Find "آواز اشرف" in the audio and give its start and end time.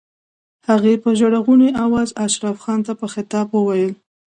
1.85-2.57